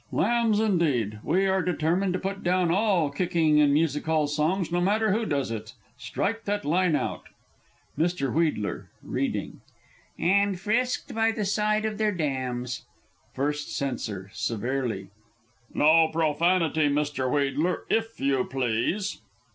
_Lambs, 0.11 0.59
indeed! 0.59 1.19
We 1.23 1.45
are 1.45 1.61
determined 1.61 2.13
to 2.13 2.19
put 2.19 2.41
down 2.43 2.71
all 2.71 3.11
kicking 3.11 3.59
in 3.59 3.71
Music 3.71 4.03
hall 4.07 4.25
songs, 4.25 4.71
no 4.71 4.81
matter 4.81 5.11
who 5.11 5.27
does 5.27 5.51
it! 5.51 5.75
Strike 5.95 6.45
that 6.45 6.65
line 6.65 6.95
out. 6.95 7.25
Mr. 7.95 8.25
W. 8.33 8.85
(reading). 9.03 9.61
"And 10.17 10.59
frisked 10.59 11.13
by 11.13 11.31
the 11.31 11.45
side 11.45 11.85
of 11.85 11.99
their 11.99 12.11
dams." 12.11 12.83
First 13.35 13.77
Censor 13.77 14.31
(severely). 14.33 15.09
No 15.71 16.07
profanity, 16.11 16.89
Mr. 16.89 17.29
Wheedler, 17.31 17.81
if 17.87 18.19
you 18.19 18.43
please! 18.45 19.19